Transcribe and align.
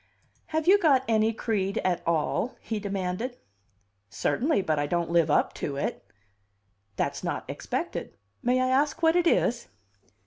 "Have 0.47 0.65
you 0.67 0.79
got 0.79 1.03
any 1.07 1.31
creed 1.31 1.77
at 1.85 2.01
all?" 2.07 2.55
he 2.59 2.79
demanded. 2.79 3.37
"Certainly; 4.09 4.63
but 4.63 4.79
I 4.79 4.87
don't 4.87 5.11
live 5.11 5.29
up 5.29 5.53
to 5.61 5.75
it." 5.75 6.03
"That's 6.95 7.23
not 7.23 7.47
expected. 7.47 8.17
May 8.41 8.59
I 8.61 8.69
ask 8.69 9.03
what 9.03 9.15
it 9.15 9.27
is?" 9.27 9.67